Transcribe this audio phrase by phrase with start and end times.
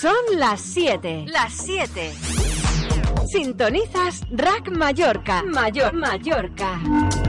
[0.00, 1.24] Son las 7.
[1.28, 2.12] Las 7.
[3.26, 5.42] Sintonizas Rack Mallorca.
[5.42, 6.80] Mayor Mallorca.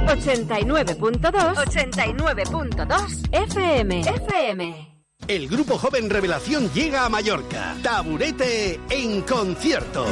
[0.08, 1.56] 89.2.
[1.56, 4.02] 89.2 FM.
[4.02, 4.91] FM.
[5.32, 7.78] El grupo joven Revelación llega a Mallorca.
[7.82, 10.06] Taburete en concierto.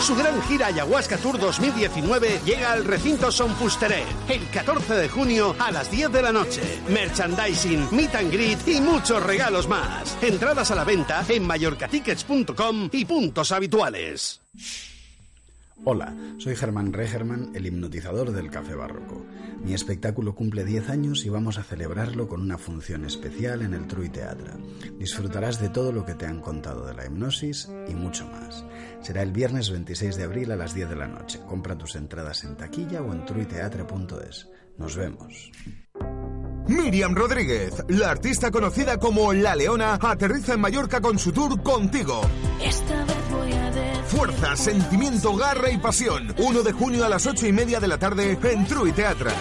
[0.00, 5.54] Su gran gira Ayahuasca Tour 2019 llega al recinto Son Fusteré el 14 de junio
[5.58, 6.62] a las 10 de la noche.
[6.88, 10.16] Merchandising, meet and greet y muchos regalos más.
[10.22, 14.40] Entradas a la venta en mallorcatickets.com y puntos habituales.
[15.84, 19.26] Hola, soy Germán Regerman, el hipnotizador del Café Barroco.
[19.64, 23.88] Mi espectáculo cumple 10 años y vamos a celebrarlo con una función especial en el
[23.88, 24.56] Trui Teatra.
[25.00, 28.64] Disfrutarás de todo lo que te han contado de la hipnosis y mucho más.
[29.00, 31.40] Será el viernes 26 de abril a las 10 de la noche.
[31.48, 34.48] Compra tus entradas en taquilla o en truiteatra.es.
[34.78, 35.50] Nos vemos.
[36.68, 42.20] Miriam Rodríguez, la artista conocida como La Leona, aterriza en Mallorca con su tour Contigo.
[42.60, 43.62] Esta vez voy a
[44.04, 46.34] Fuerza, sentimiento, garra y pasión.
[46.36, 49.32] 1 de junio a las 8 y media de la tarde en Trui Teatra.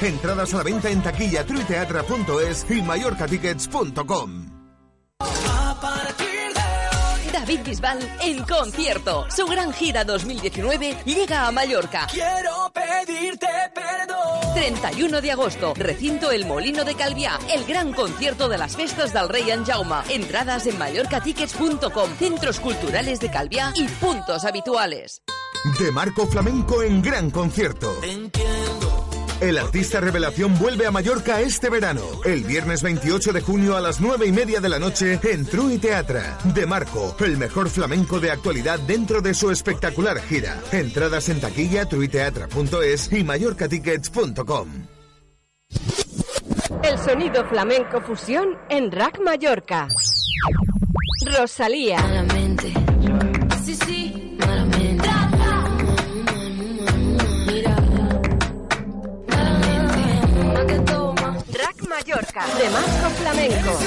[0.00, 4.46] Entradas a la venta en taquilla truiteatra.es y mallorcatickets.com.
[7.46, 9.24] David Bisbal en concierto.
[9.30, 12.08] Su gran gira 2019 llega a Mallorca.
[12.10, 14.52] Quiero pedirte perdón.
[14.52, 19.28] 31 de agosto, recinto El Molino de Calviá, el gran concierto de las festas del
[19.28, 19.94] Rey en Jaume.
[20.10, 25.22] Entradas en mallorcatickets.com, centros culturales de Calviá y puntos habituales.
[25.78, 27.94] De Marco Flamenco en gran concierto.
[29.40, 32.00] El artista revelación vuelve a Mallorca este verano.
[32.24, 35.76] El viernes 28 de junio a las 9 y media de la noche en Trui
[35.76, 36.38] Teatra.
[36.54, 40.58] De Marco, el mejor flamenco de actualidad dentro de su espectacular gira.
[40.72, 44.68] Entradas en taquilla, truiteatra.es y mallorcatickets.com.
[46.82, 49.88] El sonido flamenco fusión en Rack Mallorca.
[51.38, 51.98] Rosalía.
[62.36, 62.58] Rack Mallorca.
[62.58, 63.78] De Marco Flamenco.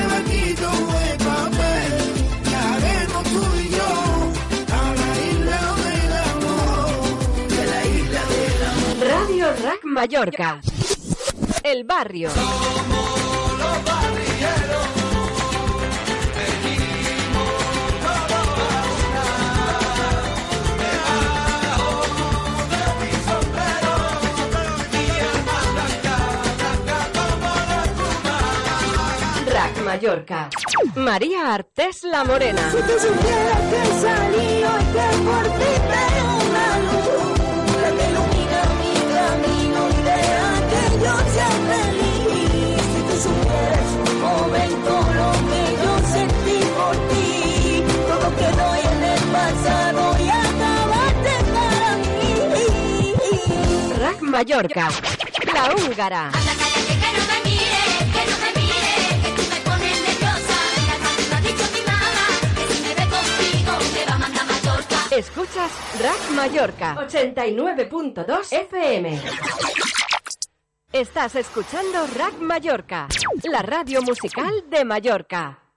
[9.01, 10.61] Radio Rack Mallorca.
[11.63, 12.29] El barrio.
[12.29, 14.28] Rack
[29.99, 30.49] Mallorca.
[30.95, 32.71] María Artés La Morena.
[32.71, 37.35] Si tú supieras que salí hoy que por ti veo una luz,
[37.81, 42.79] la que ilumina mi camino y deja que yo sea feliz.
[42.93, 43.89] Si tú supieras,
[44.23, 47.27] joven, todo lo que yo sentí por ti,
[48.07, 52.69] todo quedó en el pasado y acabaste para mí.
[53.99, 54.85] Rack Mallorca.
[55.53, 56.31] La húngara.
[65.11, 69.19] Escuchas Rack Mallorca 89.2 FM.
[70.93, 73.07] Estás escuchando Rack Mallorca,
[73.51, 75.69] la radio musical de Mallorca.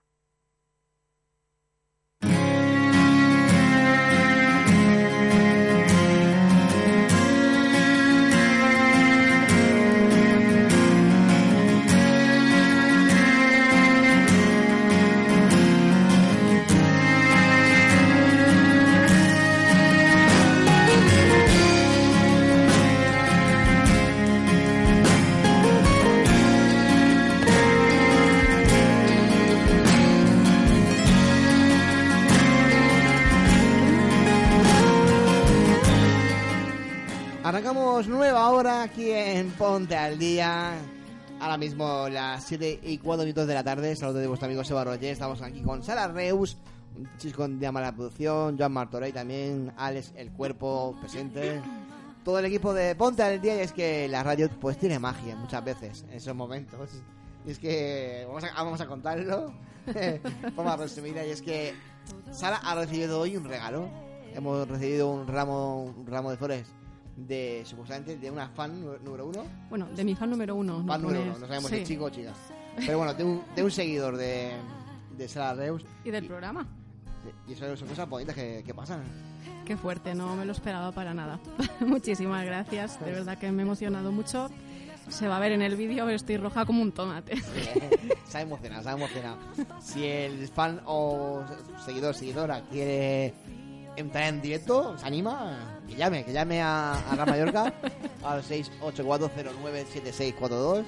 [39.63, 40.73] Ponte al Día.
[41.39, 43.95] Ahora mismo las 7 y 4 minutos de la tarde.
[43.95, 45.13] Saludos de vuestro amigo Seba Roger.
[45.13, 46.57] Estamos aquí con Sara Reus,
[46.97, 51.63] un chico de la producción, Joan Martorey también, Alex El Cuerpo presente.
[52.25, 55.37] Todo el equipo de Ponte al Día y es que la radio pues tiene magia
[55.37, 56.91] muchas veces en esos momentos.
[57.47, 59.55] Y es que vamos a, vamos a contarlo
[60.57, 61.73] forma resumida y es que
[62.33, 63.89] Sara ha recibido hoy un regalo.
[64.35, 66.67] Hemos recibido un ramo, un ramo de flores
[67.17, 69.45] de supuestamente de una fan número uno.
[69.69, 70.81] Bueno, de mi fan número uno.
[70.81, 71.79] no Fan número uno, no sabemos sí.
[71.79, 72.33] si chico o chica.
[72.77, 74.53] Pero bueno, de un, de un seguidor de,
[75.17, 75.85] de Sara Reus.
[76.05, 76.67] Y del programa.
[77.47, 79.03] Y eso son cosas bonitas que, que pasan.
[79.65, 81.39] Qué fuerte, no me lo esperaba para nada.
[81.81, 84.49] Muchísimas gracias, de verdad que me he emocionado mucho.
[85.09, 87.37] Se va a ver en el vídeo, pero estoy roja como un tomate.
[88.25, 89.39] se ha emocionado, se ha emocionado.
[89.81, 91.43] Si el fan o
[91.85, 93.35] seguidor, seguidora quiere
[93.97, 95.59] entrar en directo, se anima,
[95.89, 97.73] que llame, que llame a, a Gran Mallorca
[98.25, 100.85] al 684097642.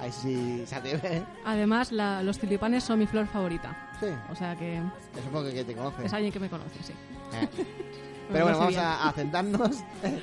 [0.00, 1.24] Ahí sí se atreve.
[1.44, 3.90] Además, la- los tulipanes son mi flor favorita.
[3.98, 4.06] Sí.
[4.30, 4.76] O sea que
[5.16, 6.06] Yo supongo que te conoce.
[6.06, 6.92] es alguien que me conoce, sí.
[7.34, 7.48] Eh.
[8.30, 9.76] Pero bueno, conoce vamos a, a centrarnos.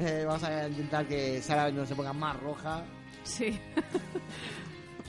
[0.00, 2.84] Eh, vamos a intentar que Sara no se ponga más roja.
[3.24, 3.58] Sí.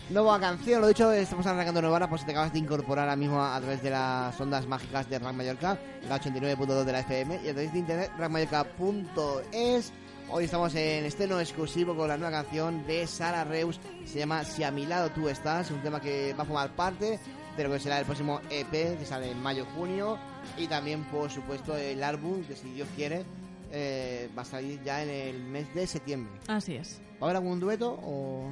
[0.10, 3.16] Nueva canción, lo dicho, estamos arrancando nueva hora, pues si te acabas de incorporar ahora
[3.16, 5.78] mismo a través de las ondas mágicas de Rack Mallorca,
[6.08, 9.94] la 89.2 de la FM, y a través de internet, rackmallorca.es.
[10.32, 14.64] Hoy estamos en estreno exclusivo con la nueva canción de Sara Reus, se llama Si
[14.64, 17.20] a mi lado tú estás, un tema que va a formar parte
[17.56, 20.18] de lo que será el próximo EP, que sale en mayo-junio,
[20.58, 23.26] y también, por supuesto, el álbum, que si Dios quiere,
[23.72, 26.34] eh, va a salir ya en el mes de septiembre.
[26.48, 27.00] Así es.
[27.22, 28.50] ¿Va a haber algún dueto o...?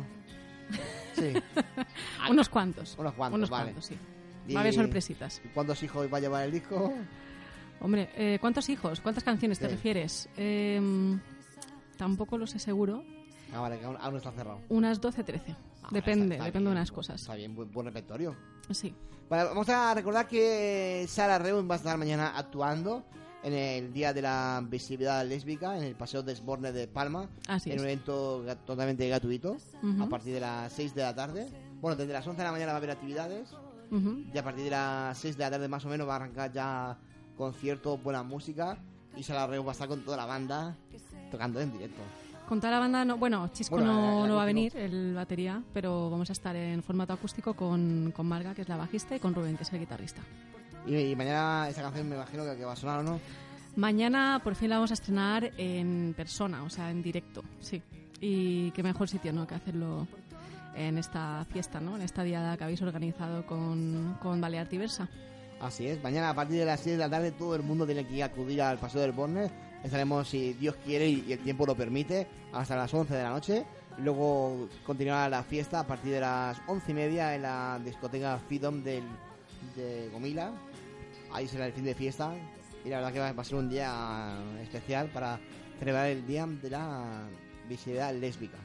[1.13, 1.33] Sí.
[2.29, 2.95] Unos cuantos.
[2.97, 3.65] Unos cuantos, Unos vale.
[3.71, 3.97] cuantos, sí.
[4.47, 5.41] Y- Va a haber sorpresitas.
[5.53, 6.93] ¿Cuántos hijos va a llevar el disco?
[7.81, 9.01] Hombre, eh, ¿cuántos hijos?
[9.01, 9.71] ¿Cuántas canciones te Sí.
[9.71, 10.29] refieres?
[10.37, 11.19] Em,
[11.97, 13.03] tampoco lo sé seguro.
[13.53, 14.59] Ah, vale, que aún, aún está cerrado.
[14.69, 15.55] Unas 12, 13.
[15.83, 17.21] Ah, depende, está- está depende de bien, unas bu- cosas.
[17.21, 18.35] Está bien, buen, buen repertorio.
[18.71, 18.93] Sí.
[19.29, 23.05] Vale, vamos a recordar que Sara Reun va a estar mañana actuando
[23.43, 27.29] en el Día de la Visibilidad Lésbica en el Paseo Desborne de Palma.
[27.47, 27.81] Así en es.
[27.81, 29.57] un evento totalmente gratuito
[29.99, 31.47] a partir de las 6 de la tarde.
[31.81, 33.49] Bueno, desde las 11 de la mañana va a haber actividades
[34.33, 36.51] y a partir de las 6 de la tarde más o menos va a arrancar
[36.51, 36.97] ya
[37.37, 38.77] concierto, buena música
[39.15, 40.75] y Sara Reun va a estar con toda la banda
[41.31, 42.01] tocando en directo.
[42.47, 45.61] Con toda la banda, no, bueno, Chisco Bueno, no, no va a venir, el batería,
[45.73, 49.19] pero vamos a estar en formato acústico con, con Marga, que es la bajista, y
[49.19, 50.21] con Rubén, que es el guitarrista.
[50.87, 53.19] Y, y mañana esa canción me imagino que, que va a sonar o no.
[53.75, 57.81] Mañana por fin la vamos a estrenar en persona, o sea, en directo, sí.
[58.19, 60.07] Y qué mejor sitio, ¿no?, que hacerlo
[60.75, 65.07] en esta fiesta, ¿no?, en esta diada que habéis organizado con, con Balear Diversa.
[65.59, 68.05] Así es, mañana a partir de las 6 de la tarde todo el mundo tiene
[68.05, 69.51] que acudir al Paseo del Borne.
[69.83, 73.65] Estaremos, si Dios quiere y el tiempo lo permite, hasta las 11 de la noche.
[73.99, 78.83] Luego continuará la fiesta a partir de las 11 y media en la discoteca Freedom
[78.83, 79.03] del,
[79.75, 80.51] de Gomila.
[81.31, 82.33] Ahí será el fin de fiesta.
[82.85, 85.39] Y la verdad que va, a ser un día especial para
[85.79, 87.27] celebrar el Día de la
[87.67, 88.57] Visibilidad Lésbica.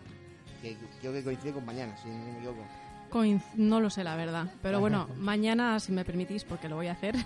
[0.60, 2.64] Que creo que coincide con mañana, si no me equivoco.
[3.10, 4.46] Coinc- no lo sé, la verdad.
[4.62, 7.16] Pero bueno, mañana, si me permitís, porque lo voy a hacer,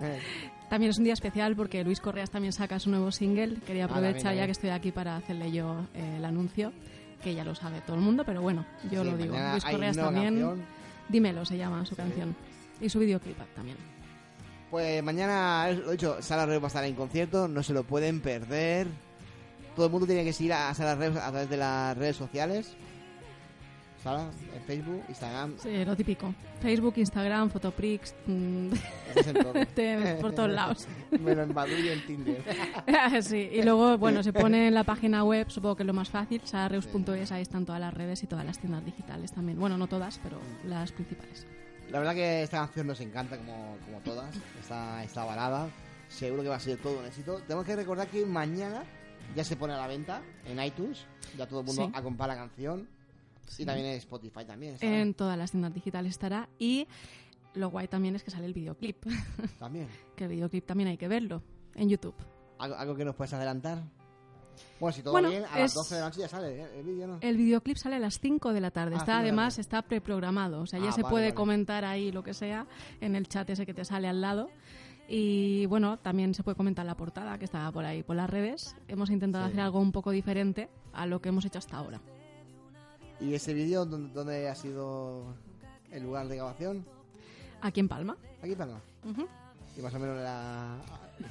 [0.00, 0.18] Eh,
[0.70, 3.56] también es un día especial porque Luis Correas también saca su nuevo single.
[3.66, 4.46] Quería Ah, aprovechar ya también.
[4.46, 6.72] que estoy aquí para hacerle yo eh, el anuncio,
[7.22, 9.36] que ya lo sabe todo el mundo, pero bueno, yo sí, lo digo.
[9.52, 10.24] Luis Correas también.
[10.40, 10.62] canción.
[11.08, 12.34] Dímelo se llama su canción.
[12.80, 13.76] Y su videoclip también.
[14.70, 18.20] Pues mañana, lo dicho, Sara Reus va a estar en concierto, no se lo pueden
[18.20, 18.88] perder.
[19.76, 22.74] Todo el mundo tiene que seguir a Sara Reus a través de las redes sociales.
[24.02, 26.34] Sara, en Facebook, Instagram, Sí, lo típico.
[26.60, 28.68] Facebook, Instagram, Fotoprix, mm,
[30.20, 30.86] por todos lados.
[31.12, 32.42] En Badoo y en Tinder.
[33.22, 36.08] sí, y luego, bueno, se pone en la página web, supongo que es lo más
[36.08, 39.58] fácil, sarareus.es, ahí están todas las redes y todas las tiendas digitales también.
[39.58, 41.46] Bueno, no todas, pero las principales.
[41.90, 45.68] La verdad que esta canción nos encanta como, como todas, esta, esta balada.
[46.08, 47.38] Seguro que va a ser todo un éxito.
[47.46, 48.84] Tenemos que recordar que mañana
[49.34, 51.04] ya se pone a la venta en iTunes.
[51.36, 51.92] Ya todo el mundo Sí.
[51.94, 52.88] a comprar la canción.
[53.48, 53.62] Sí.
[53.62, 54.74] Y también en Spotify también.
[54.74, 55.00] estará.
[55.00, 56.48] En todas las tiendas digitales estará.
[56.58, 56.86] Y
[57.54, 59.04] lo guay también es que sale el videoclip.
[59.58, 59.88] También.
[60.16, 61.42] que el videoclip también hay que verlo
[61.74, 62.14] en YouTube.
[62.58, 63.82] ¿Algo, algo que nos puedes adelantar?
[64.80, 66.66] Bueno, si todo Bueno, bien, a las es- 12 de la noche ya sale ¿eh?
[66.78, 67.18] el vídeo, ¿no?
[67.20, 68.94] El videoclip sale a las 5 de la tarde.
[68.96, 70.60] Ah, está además está preprogramado.
[70.60, 71.34] O sea, ya Ah, se vale, puede vale.
[71.34, 72.66] comentar ahí lo que sea
[73.00, 74.48] en el chat ese que te sale al lado.
[75.08, 78.74] Y bueno, también se puede comentar la portada que está por ahí por las redes.
[78.88, 79.50] Hemos intentado Sí.
[79.52, 82.00] hacer algo un poco diferente a lo que hemos hecho hasta ahora.
[83.20, 85.34] ¿Y ese vídeo dónde, ha sido
[85.92, 86.84] el lugar de grabación?
[87.62, 88.16] Aquí en Palma.
[88.42, 88.80] Aquí en Palma.
[89.08, 89.26] Ujú.
[89.78, 90.76] Y más o menos la...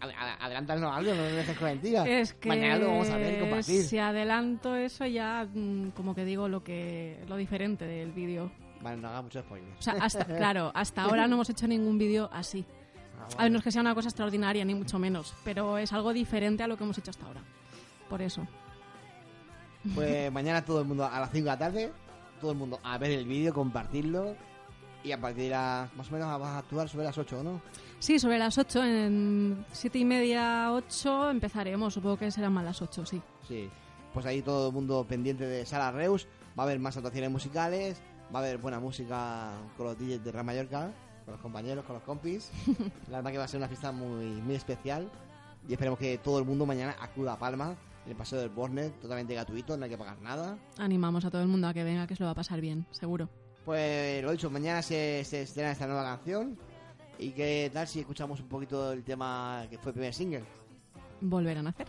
[0.00, 2.06] Ad- ad- Adelántanos algo, no me dejes con mentira.
[2.08, 3.82] Es que Mañana lo vamos a ver y compartir.
[3.84, 8.50] si adelanto eso ya mm, como que digo lo que lo diferente del vídeo.
[8.82, 9.68] Vale, no haga mucho spoiler.
[9.78, 12.64] O sea, hasta claro, hasta ahora no hemos hecho ningún vídeo así.
[13.18, 15.92] Ah, A ver, no es que sea una cosa extraordinaria, ni mucho menos, pero es
[15.92, 17.40] algo diferente a lo que hemos hecho hasta ahora.
[18.08, 18.46] Por eso.
[19.94, 21.92] Pues mañana todo el mundo a las 5 de la tarde,
[22.40, 24.36] todo el mundo a ver el vídeo, compartirlo.
[25.06, 25.94] Y a partir de las...
[25.94, 27.60] Más o menos vas a actuar sobre las 8, ¿no?
[28.00, 31.94] Sí, sobre las 8, en 7 y media, 8 empezaremos.
[31.94, 33.22] Supongo que serán más las 8, sí.
[33.46, 33.70] Sí.
[34.12, 36.26] Pues ahí todo el mundo pendiente de Sala Reus.
[36.58, 38.02] Va a haber más actuaciones musicales.
[38.34, 40.90] Va a haber buena música con los DJs de Real Mallorca.
[41.24, 42.50] Con los compañeros, con los compis.
[43.08, 45.08] La verdad que va a ser una fiesta muy, muy especial.
[45.68, 49.00] Y esperemos que todo el mundo mañana acuda a Palma en el Paseo del Bornet,
[49.00, 50.56] totalmente gratuito, no hay que pagar nada.
[50.78, 52.86] Animamos a todo el mundo a que venga, que se lo va a pasar bien,
[52.92, 53.28] seguro.
[53.66, 56.56] Pues lo dicho, mañana se, se estrena esta nueva canción.
[57.18, 60.44] ¿Y qué tal si escuchamos un poquito el tema que fue el primer single?
[61.20, 61.88] Volver a nacer.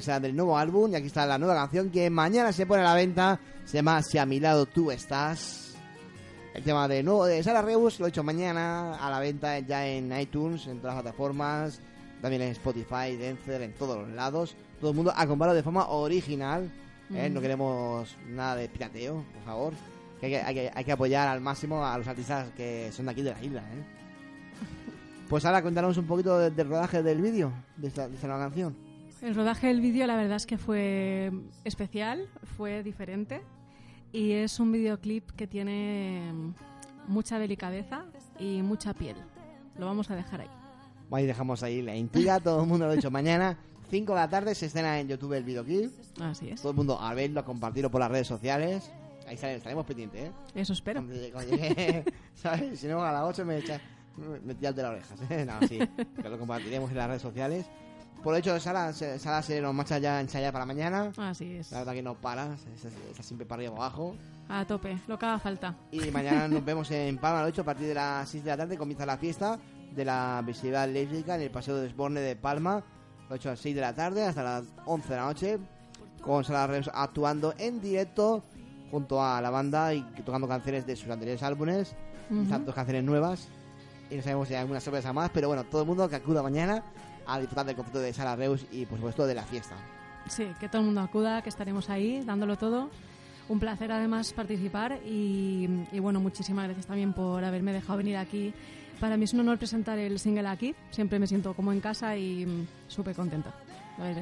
[0.00, 2.80] Que sea del nuevo álbum y aquí está la nueva canción que mañana se pone
[2.82, 3.38] a la venta.
[3.66, 5.74] Se llama Si a mi lado tú estás.
[6.54, 9.86] El tema de nuevo de Sara Reus lo he hecho mañana a la venta ya
[9.86, 11.80] en iTunes, en todas las plataformas,
[12.20, 14.56] también en Spotify, Dencer, en todos los lados.
[14.80, 16.70] Todo el mundo a comprarlo de forma original.
[17.14, 17.28] ¿eh?
[17.28, 17.34] Mm.
[17.34, 19.72] No queremos nada de pirateo, por favor.
[20.18, 23.04] Que hay, que, hay, que, hay que apoyar al máximo a los artistas que son
[23.06, 23.60] de aquí de la isla.
[23.60, 23.84] ¿eh?
[25.28, 28.42] Pues ahora cuéntanos un poquito de- del rodaje del vídeo de esta, de esta nueva
[28.46, 28.74] canción.
[29.22, 31.30] El rodaje del vídeo la verdad es que fue
[31.64, 33.42] especial, fue diferente
[34.12, 36.32] y es un videoclip que tiene
[37.06, 38.06] mucha delicadeza
[38.38, 39.16] y mucha piel.
[39.76, 40.50] Lo vamos a dejar ahí.
[41.12, 43.58] Ahí dejamos ahí la intriga, todo el mundo lo ha dicho mañana.
[43.90, 45.90] 5 de la tarde se estrena en YouTube el videoclip.
[46.20, 46.62] Así es.
[46.62, 48.90] Todo el mundo a verlo, a compartirlo por las redes sociales.
[49.26, 50.32] ahí estaremos pendientes, ¿eh?
[50.54, 51.04] Eso espero.
[52.34, 52.80] ¿sabes?
[52.80, 53.80] Si no, a las 8 me echa,
[54.44, 55.30] me tira de las orejas.
[55.30, 55.44] ¿eh?
[55.44, 55.78] No, sí,
[56.22, 57.66] que lo compartiremos en las redes sociales.
[58.22, 61.10] Por hecho, Sara, Sara se nos marcha ya ensayada para mañana.
[61.16, 61.72] Así es.
[61.72, 64.14] La verdad que no para, está, siempre para arriba y abajo.
[64.48, 65.74] A tope, lo que haga falta.
[65.90, 68.50] Y mañana nos vemos en Palma, lo he dicho, a partir de las 6 de
[68.50, 69.58] la tarde comienza la fiesta
[69.94, 72.82] de la visibilidad lésbica en el Paseo de Desborne de Palma.
[73.28, 75.58] Lo he hecho a las 6 de la tarde hasta las 11 de la noche,
[76.20, 78.42] con Sara Reus actuando en directo
[78.90, 81.94] junto a la banda y tocando canciones de sus anteriores álbumes,
[82.28, 82.44] Ujú.
[82.50, 83.48] tantas canciones nuevas.
[84.10, 86.42] Y no sabemos si hay alguna sorpresa más, pero bueno, todo el mundo que acuda
[86.42, 86.82] mañana
[87.34, 89.76] a disfrutar del concierto de Sara Reus y por supuesto de la fiesta.
[90.28, 92.90] Sí, que todo el mundo acuda, que estaremos ahí dándolo todo.
[93.48, 98.54] Un placer además participar y, y bueno, muchísimas gracias también por haberme dejado venir aquí.
[99.00, 100.74] Para mí es un honor presentar el single aquí.
[100.90, 103.52] Siempre me siento como en casa y mm, súper contenta.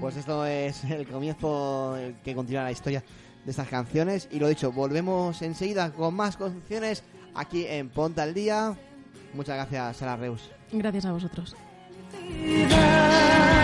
[0.01, 3.03] Pues esto es el comienzo que continúa la historia
[3.45, 4.29] de estas canciones.
[4.31, 8.77] Y lo dicho, volvemos enseguida con más canciones aquí en Ponta al Día.
[9.35, 10.51] Muchas gracias, Sara Reus.
[10.73, 11.55] Gracias a vosotros.
[12.17, 13.58] vida.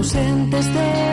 [0.00, 1.09] Ausentes de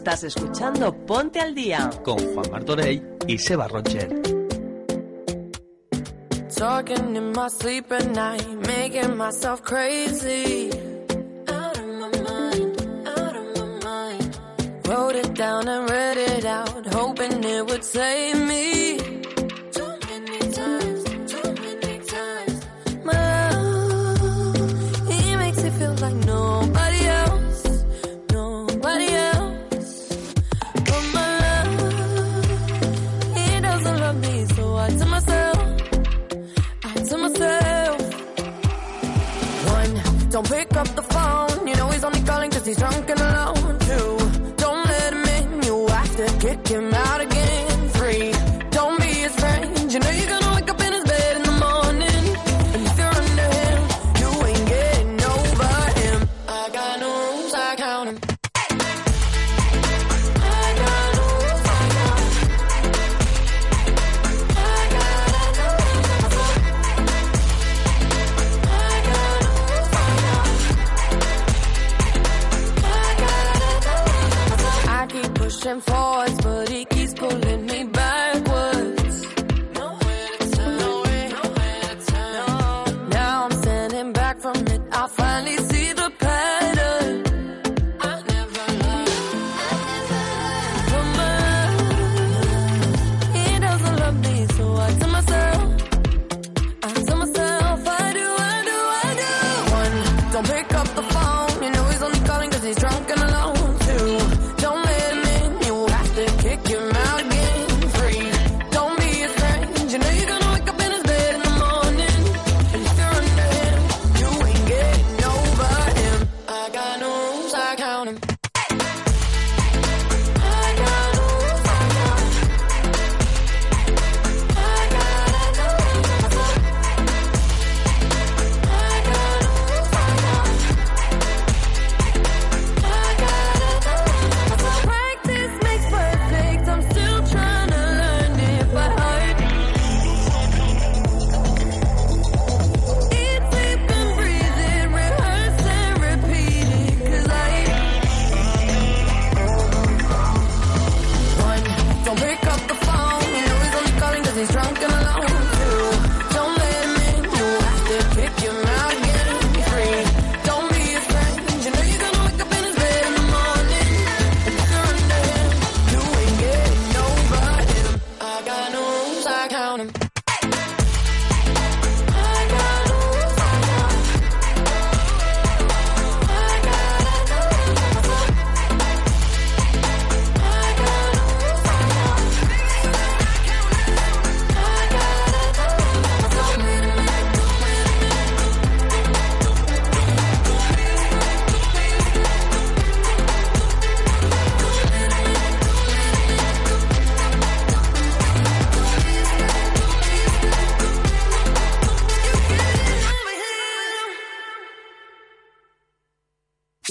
[0.00, 4.08] Estás escuchando Ponte al Día con Juan Martorey y Seba Rocher.
[6.56, 10.70] Talking in my sleep at night, making myself crazy.
[11.48, 14.38] Out of my mind, out of my mind.
[14.88, 19.09] Wrote it down and read it out, hoping it would save me.
[42.70, 43.19] he's drunk and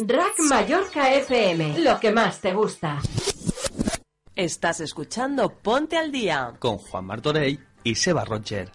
[0.08, 3.00] Rack Mallorca FM, lo que más te gusta.
[4.36, 8.72] Estás escuchando Ponte al Día con Juan Martorey y Seba Roger.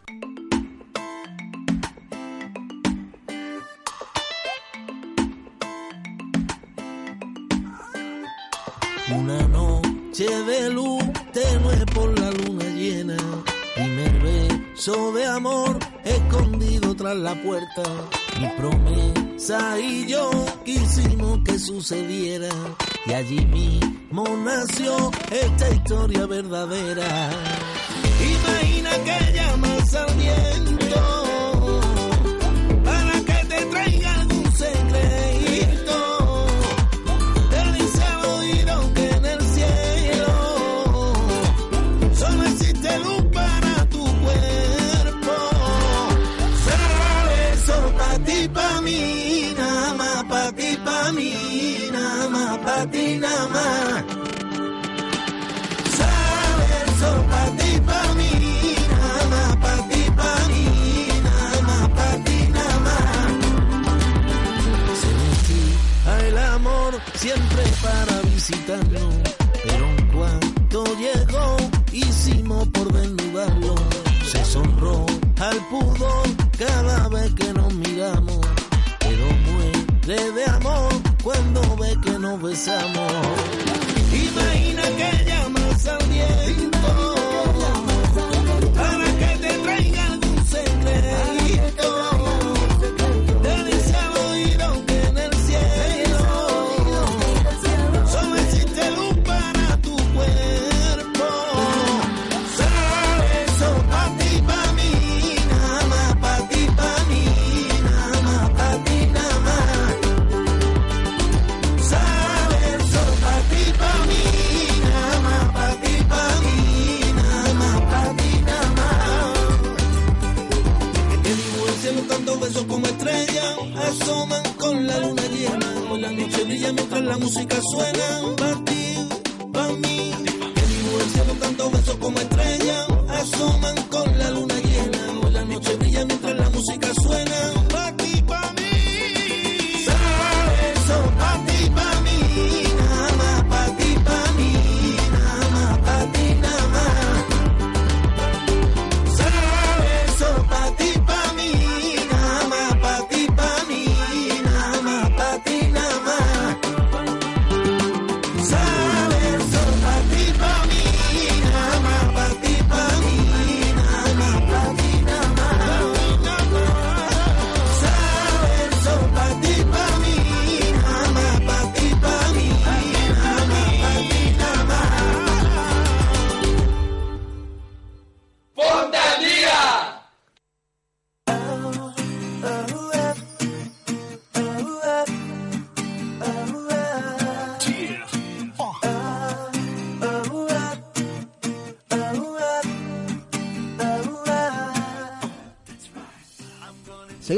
[9.10, 13.16] Una noche de luz tenue por la luna llena.
[13.74, 17.82] Primer beso de amor escondido tras la puerta.
[18.38, 20.30] Mi promesa Sa y yo
[20.64, 22.48] quisimos que sucediera
[23.06, 27.30] y allí mismo nació esta historia verdadera.
[28.20, 29.73] Imagina que llama
[68.46, 69.00] visitarlo,
[69.62, 71.56] pero cuando llegó,
[71.92, 73.74] hicimos por desnudarlo.
[74.30, 75.06] Se sonró
[75.40, 76.26] al pudor
[76.58, 78.40] cada vez que nos miramos,
[78.98, 83.53] pero muere de amor cuando ve que nos besamos.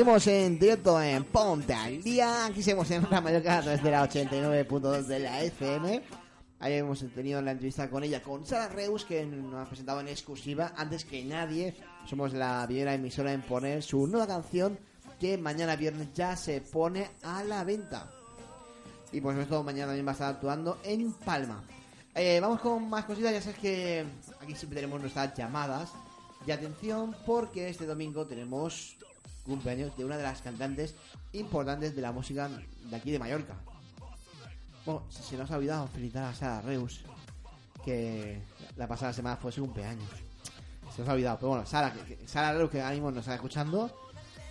[0.07, 2.47] Seguimos en directo en Ponte al Día.
[2.47, 6.03] Aquí seguimos en la Mallorca a través de la 89.2 de la FM.
[6.61, 10.07] Ahí hemos tenido la entrevista con ella, con Sara Reus, que nos ha presentado en
[10.07, 10.75] exclusiva.
[10.77, 11.75] Antes que nadie,
[12.09, 14.79] somos la primera emisora en poner su nueva canción
[15.19, 18.09] que mañana viernes ya se pone a la venta.
[19.11, 21.65] Y por supuesto, mañana también va a estar actuando en Palma.
[22.15, 23.33] Eh, vamos con más cositas.
[23.33, 24.07] Ya sabes que
[24.41, 25.91] aquí siempre tenemos nuestras llamadas.
[26.47, 28.97] Y atención, porque este domingo tenemos
[29.47, 30.95] cumpleaños de una de las cantantes
[31.33, 33.55] importantes de la música de aquí de Mallorca.
[34.85, 37.01] Bueno, se nos ha olvidado felicitar a Sara Reus,
[37.85, 38.41] que
[38.77, 40.09] la pasada semana fue su cumpleaños.
[40.95, 43.35] Se nos ha olvidado, pero bueno, Sara, que- Sara Reus, que ahora mismo nos está
[43.35, 43.91] escuchando.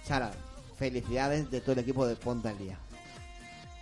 [0.04, 0.32] Sara,
[0.78, 2.78] felicidades de todo el equipo de Ponta el Día.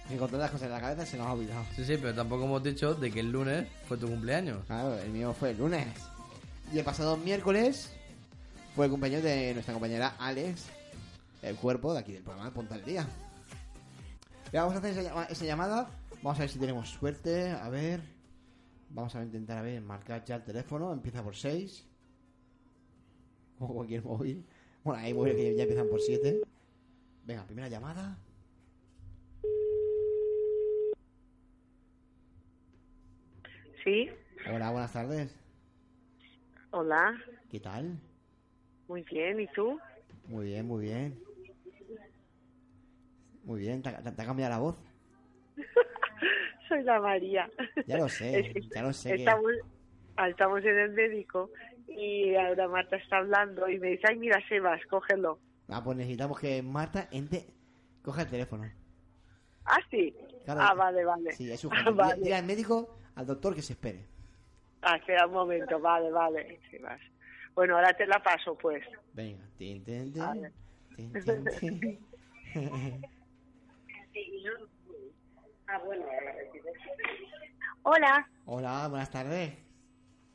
[0.08, 1.64] Que con todas las cosas en la cabeza se nos ha olvidado.
[1.76, 4.64] Sí, sí, pero tampoco hemos dicho de que el lunes fue tu cumpleaños.
[4.68, 5.88] Claro, el mío fue el lunes.
[6.72, 7.90] Y el pasado miércoles
[8.76, 10.66] fue el cumpleaños de nuestra compañera Alex,
[11.44, 13.06] el cuerpo de aquí del programa de Ponta el Día.
[14.52, 14.92] Vamos a hacer
[15.30, 15.90] esa llamada.
[16.22, 17.52] Vamos a ver si tenemos suerte.
[17.52, 18.02] A ver.
[18.90, 20.94] Vamos a intentar a ver, marcar ya el teléfono.
[20.94, 21.88] Empieza por 6.
[23.58, 24.46] Como cualquier móvil.
[24.84, 26.42] Bueno, hay móviles que ya empiezan por 7.
[27.26, 28.18] Venga, primera llamada.
[33.84, 34.10] Sí,
[34.50, 35.36] Hola, buenas tardes.
[36.72, 37.14] hola,
[37.50, 38.00] ¿Qué tal?
[38.88, 39.80] muy bien, ¿y tú?
[40.28, 41.20] Muy bien, muy bien.
[43.44, 44.78] Muy bien, te, te- te ha cambiado la voz.
[46.68, 47.50] Soy la María.
[47.86, 49.10] Ya lo sé, Es que ya lo sé.
[49.10, 49.52] que- Estamos,
[50.16, 51.50] ah, estamos en el médico
[51.88, 55.40] y ahora Marta está hablando y me dice, ay, mira, Sebas, cógelo.
[55.68, 57.46] Ah, pues necesitamos que Marta entre...
[58.02, 58.64] coja el teléfono.
[59.66, 60.16] Ah, sí.
[60.46, 60.62] Claro.
[60.62, 61.32] ah, vale, vale.
[61.34, 61.94] Sí, es Ah, urgente.
[61.94, 62.22] Vale.
[62.22, 64.08] Diga al médico, al doctor que se espere.
[64.82, 66.60] Ah, espera un momento, vale, vale.
[66.70, 67.00] Sebas.
[67.56, 68.84] Bueno, ahora te la paso, pues.
[69.14, 69.48] Venga.
[69.58, 70.42] Tin, tin, tin.
[70.42, 70.52] Ver.
[70.96, 72.08] Tin, tin, tin.
[75.68, 76.06] Ah, bueno.
[77.84, 79.54] Hola, Hola, buenas tardes.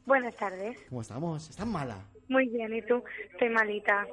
[0.04, 0.76] buenas tardes.
[0.88, 1.48] ¿Cómo estamos?
[1.48, 2.04] ¿Estás mala?
[2.28, 3.02] Muy bien, ¿y tú?
[3.32, 4.06] Estoy malita,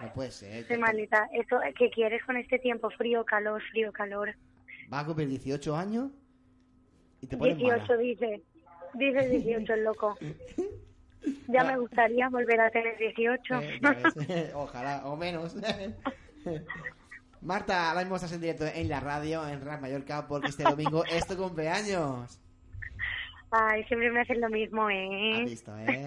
[0.00, 0.54] No puede ser.
[0.60, 1.28] estoy malita.
[1.32, 2.90] ¿Eso, ¿Qué quieres con este tiempo?
[2.90, 4.34] Frío, calor, frío, calor.
[4.88, 6.10] Vas a cumplir 18 años
[7.20, 7.96] y te pones 18 mala.
[8.02, 8.42] dice.
[8.94, 10.16] Dice 18 el loco.
[11.48, 13.54] Ya me gustaría volver a tener 18.
[13.60, 14.52] Eh.
[14.54, 15.54] Ojalá, o menos.
[17.40, 21.04] Marta, ahora mismo estás en directo en la radio, en Rap Mallorca, porque este domingo
[21.04, 22.40] es tu cumpleaños.
[23.50, 25.44] Ay, siempre me hacen lo mismo, Has ¿eh?
[25.46, 26.06] visto, ¿eh?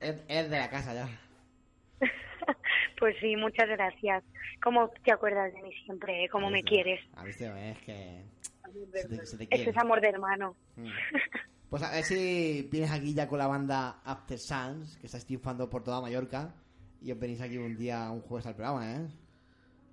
[0.00, 1.08] Es, es de la casa ya.
[2.98, 4.24] Pues sí, muchas gracias.
[4.62, 6.24] ¿Cómo te acuerdas de mí siempre?
[6.24, 6.28] ¿eh?
[6.28, 7.00] ¿Cómo me quieres?
[7.14, 7.44] ¿Has visto?
[7.44, 8.24] Es que
[8.92, 9.70] se te, se te quiere.
[9.70, 10.56] es amor de hermano.
[10.76, 10.88] Mm.
[11.70, 15.68] Pues a ver si vienes aquí ya con la banda After Suns, que estáis triunfando
[15.70, 16.54] por toda Mallorca,
[17.00, 19.06] y os venís aquí un día, un jueves al programa, ¿eh?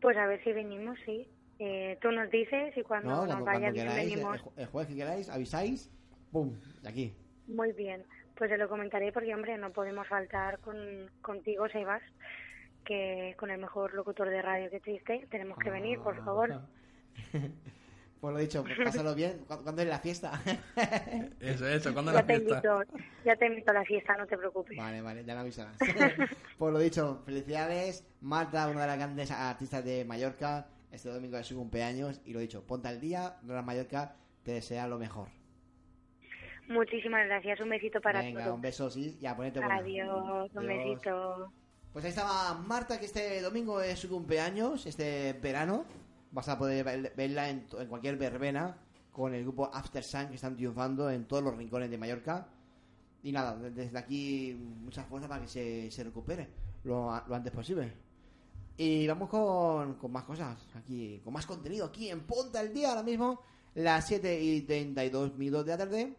[0.05, 1.27] Pues a ver si venimos, sí.
[1.57, 4.41] Eh, tú nos dices y cuando No, nos cuando, vaya cuando bien queráis, el, venimos.
[4.55, 5.91] el jueves que queráis, avisáis,
[6.31, 6.53] ¡pum!
[6.83, 7.13] De aquí.
[7.47, 8.03] Muy bien,
[8.35, 10.77] pues se lo comentaré porque, hombre, no podemos faltar con,
[11.23, 12.03] contigo, Sebas,
[12.85, 16.53] que con el mejor locutor de radio que existe, tenemos que venir, por favor.
[18.19, 19.39] Pues lo dicho, pásalo bien.
[19.47, 20.41] ¿Cu- ¿Cuándo es la fiesta?
[21.39, 22.55] Eso, eso, ¿cuándo Ya la te, fiesta?
[22.55, 24.77] invito, ya te invito a la fiesta, no te preocupes.
[24.77, 25.77] Vale, vale, ya me avisarás.
[26.57, 28.05] Por lo dicho, felicidades.
[28.21, 30.67] Marta, una de las grandes artistas de Mallorca.
[30.91, 32.21] Este domingo es su cumpleaños.
[32.25, 33.37] Y lo dicho, ponte al día.
[33.43, 35.27] Gran Mallorca te desea lo mejor.
[36.67, 38.55] Muchísimas gracias, un besito para Venga, todos.
[38.55, 39.17] un beso, sí.
[39.21, 39.75] Ya, ponete buena.
[39.77, 40.85] Adiós, un Adiós.
[40.85, 41.51] besito.
[41.93, 45.85] Pues ahí estaba Marta, que este domingo es su cumpleaños, este verano.
[46.35, 48.77] Vas a poder ver- verla en, cualquier verbena
[49.11, 52.49] con el grupo After Sun, que están triunfando en todos los rincones de Mallorca.
[53.23, 56.49] Y nada, de- desde aquí mucha fuerza para que se, se recupere
[56.83, 57.93] lo, lo antes posible.
[58.77, 62.89] Y vamos con, con más cosas, aquí, con más contenido, aquí en Ponta el Día
[62.89, 63.39] ahora mismo,
[63.75, 66.17] las 7 y 32 minutos de la tarde.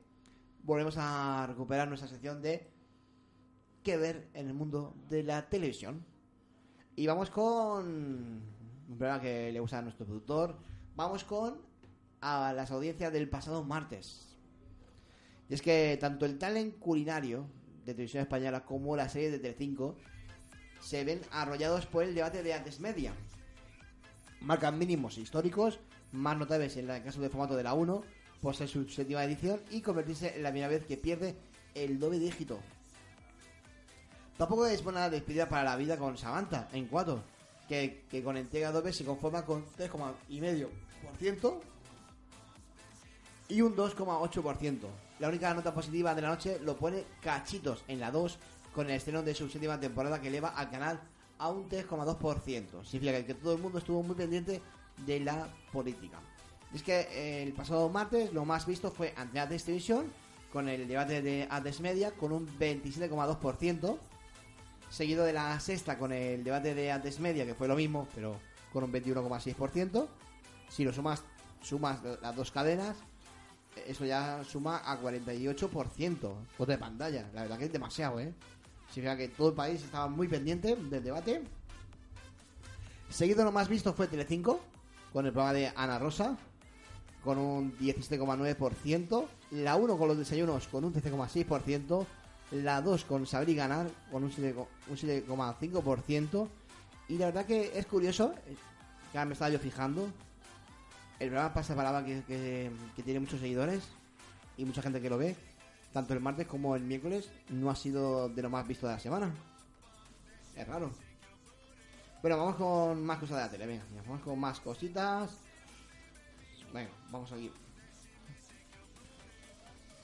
[0.62, 2.66] Volvemos a recuperar nuestra sección de
[3.82, 6.02] qué ver en el mundo de la televisión.
[6.96, 8.40] Y vamos con
[8.88, 10.56] un programa que le gusta a nuestro productor.
[10.94, 11.60] Vamos con
[12.20, 14.36] a las audiencias del pasado martes.
[15.48, 17.46] Y es que tanto el talent culinario
[17.84, 19.96] de televisión española como la serie de Telecinco
[20.80, 23.12] se ven arrollados por el debate de antes media.
[24.40, 25.78] Marcan mínimos históricos,
[26.12, 28.02] más notables en el caso del formato de la 1,
[28.40, 31.36] por ser su séptima edición y convertirse en la primera vez que pierde
[31.74, 32.58] el doble dígito.
[34.36, 37.22] Tampoco es buena despedida para la vida con Samantha en 4,
[37.68, 41.60] que, que con entrega doble se conforma con 3,5%
[43.48, 44.78] y un 2,8%.
[45.18, 48.38] La única nota positiva de la noche lo pone Cachitos en la 2
[48.74, 51.00] con el estreno de su séptima temporada que eleva al canal
[51.38, 52.84] a un 3,2%.
[52.84, 54.60] Significa que todo el mundo estuvo muy pendiente
[55.06, 56.18] de la política.
[56.74, 60.12] Es que eh, el pasado martes lo más visto fue Antena Televisión
[60.52, 63.98] con el debate de Antes Media con un 27,2%.
[64.90, 68.38] Seguido de la sexta con el debate de Antes Media, que fue lo mismo, pero
[68.72, 70.06] con un 21,6%.
[70.68, 71.22] Si lo sumas,
[71.62, 72.96] sumas las dos cadenas,
[73.86, 77.28] eso ya suma a 48% foto de pantalla.
[77.34, 78.32] La verdad que es demasiado, ¿eh?
[78.90, 81.42] Significa que todo el país estaba muy pendiente del debate.
[83.10, 84.60] Seguido lo más visto fue Telecinco,
[85.12, 86.36] con el programa de Ana Rosa,
[87.24, 89.26] con un 17,9%.
[89.52, 92.06] La 1 con los desayunos, con un 13,6%.
[92.52, 94.54] La 2 con Saber y Ganar, con un 7
[94.88, 96.48] un 7,5%.
[97.08, 98.56] Y la verdad que es curioso, eh,
[99.12, 100.08] que ahora me estaba yo fijando.
[101.18, 103.82] El programa pasa palabra que, que, que tiene muchos seguidores
[104.56, 105.36] y mucha gente que lo ve.
[105.92, 108.98] Tanto el martes como el miércoles no ha sido de lo más visto de la
[108.98, 109.32] semana.
[110.54, 110.90] Es raro.
[112.20, 113.66] Bueno, vamos con más cosas de la tele.
[113.66, 115.30] Venga, vamos con más cositas.
[116.72, 117.50] Venga, vamos aquí.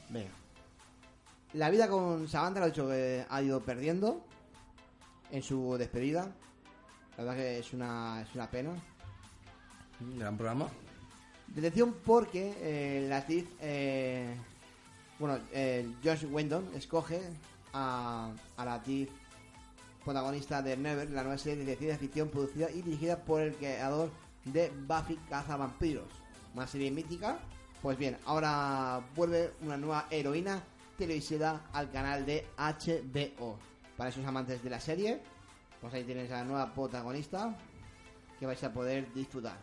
[0.08, 0.41] Venga.
[1.54, 4.24] La vida con Samantha lo ha dicho que ha ido perdiendo
[5.30, 6.32] en su despedida.
[7.18, 8.70] La verdad que es una, es una pena.
[10.00, 10.68] Un gran programa.
[11.48, 14.34] Detención porque eh, la actriz, eh,
[15.18, 17.20] bueno, eh, Josh Wendon escoge
[17.74, 19.10] a, a la actriz
[20.06, 24.10] protagonista de Never, la nueva serie de ciencia ficción producida y dirigida por el creador
[24.46, 26.08] de Buffy Cazavampiros,
[26.54, 27.38] una serie mítica.
[27.82, 30.62] Pues bien, ahora vuelve una nueva heroína
[31.02, 33.58] televisiva al canal de HBO.
[33.96, 35.20] Para esos amantes de la serie,
[35.80, 37.56] pues ahí tienes a la nueva protagonista
[38.38, 39.58] que vais a poder disfrutar.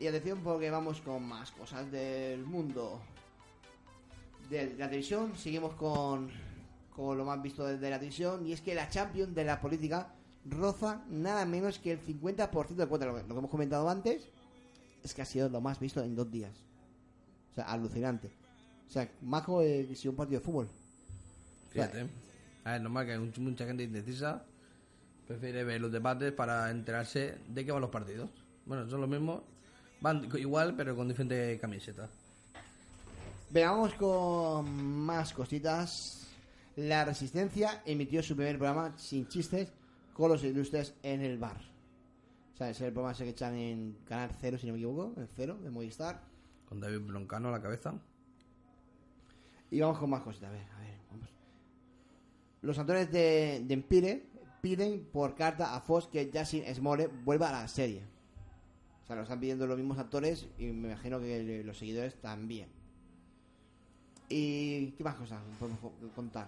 [0.00, 3.00] Y atención porque vamos con más cosas del mundo
[4.48, 5.36] de la televisión.
[5.36, 6.30] Seguimos con,
[6.96, 8.46] con lo más visto de, la televisión.
[8.46, 10.14] Y es que la Champions de la política
[10.46, 13.06] roza nada menos que el 50% de cuota.
[13.06, 14.28] Lo lo que hemos comentado antes
[15.04, 16.56] es que ha sido lo más visto en dos días.
[17.52, 18.39] O sea, alucinante.
[18.90, 20.68] O sea, Majo eh, si un partido de fútbol.
[21.70, 22.08] Fíjate.
[22.64, 24.44] A ver, normal que hay mucha- gente indecisa
[25.28, 28.28] prefiere ver los debates para enterarse de qué van los partidos.
[28.66, 29.44] Bueno, son lo mismo.
[30.00, 32.08] Van igual, pero con diferente camiseta.
[33.50, 36.26] Veamos con más cositas.
[36.76, 39.68] La Resistencia emitió su primer programa sin chistes
[40.14, 41.60] con los ilustres en el bar.
[42.54, 45.14] O sea, es el programa ese que echan en Canal Cero, si no me equivoco,
[45.20, 46.20] el Cero, de Movistar.
[46.68, 47.94] Con David Broncano a la cabeza.
[49.70, 50.48] Y vamos con más cositas.
[50.50, 51.28] A ver, a ver, vamos.
[52.62, 54.26] Los actores de, de Empire
[54.60, 58.02] piden por carta a Fox que Justin Smole vuelva a la serie.
[59.02, 62.68] O sea, lo están pidiendo los mismos actores y me imagino que los seguidores también.
[64.28, 66.46] ¿Y qué más cosas podemos co- contar?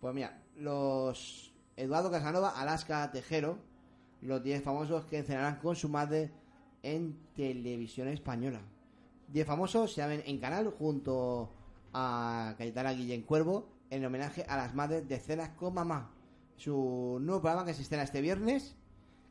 [0.00, 3.58] Pues mira, los Eduardo Casanova, Alaska Tejero,
[4.22, 6.30] los 10 famosos que cenarán con su madre
[6.82, 8.60] en televisión española.
[9.34, 11.50] Diez famosos se ven en canal junto
[11.92, 16.12] a Cayetana Guillén Cuervo en homenaje a las madres de Cenas con Mamá.
[16.54, 18.76] Su nuevo programa que se estrena este viernes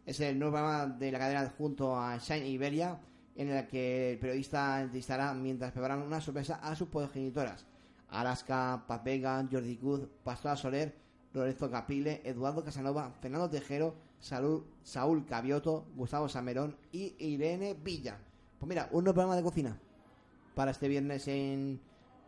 [0.06, 3.00] es el nuevo programa de la cadena junto a Shine Iberia
[3.38, 7.66] en el que el periodista entrevistará mientras preparan una sorpresa a sus progenitoras.
[8.10, 10.98] Alaska, Papega, Jordi Cruz, Pastora Soler,
[11.32, 18.20] Lorenzo Capile, Eduardo Casanova, Fernando Tejero, Saúl, Saúl Cavioto, Gustavo Samerón y Irene Villa.
[18.60, 19.80] Pues mira, un nuevo programa de cocina
[20.56, 21.80] para este viernes en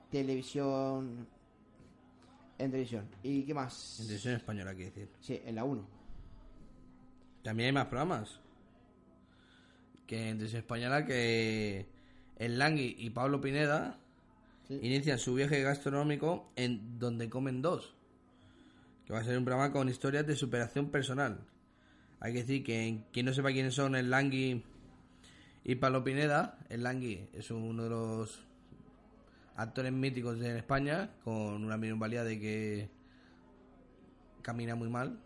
[0.09, 1.27] televisión.
[2.57, 3.07] En televisión.
[3.23, 3.99] ¿Y qué más?
[3.99, 5.09] En televisión española, quiere decir.
[5.19, 5.87] Sí, en la 1.
[7.43, 8.39] También hay más programas.
[10.07, 11.87] Que en televisión española que
[12.37, 13.99] el Langui y Pablo Pineda
[14.69, 17.95] inician su viaje gastronómico en Donde Comen Dos.
[19.05, 21.45] Que va a ser un programa con historias de superación personal.
[22.19, 24.63] Hay que decir que quien no sepa quiénes son el Langui
[25.65, 28.39] y Pablo Pineda, el Langui es uno de los
[29.57, 32.89] actores míticos en España con una minusvalía de que
[34.41, 35.19] camina muy mal.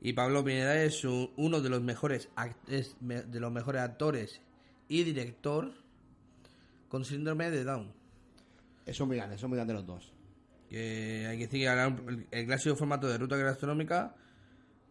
[0.00, 2.28] Y Pablo Pineda es un- uno de los mejores
[2.68, 4.40] es de los mejores actores
[4.88, 5.72] y director
[6.88, 7.92] con síndrome de Down.
[8.92, 10.12] Son muy grandes, son muy grandes los dos.
[10.70, 11.66] Que hay que decir que
[12.12, 14.14] el, el clásico formato de ruta gastronómica